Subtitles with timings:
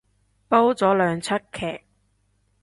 [0.47, 1.83] 煲咗兩齣劇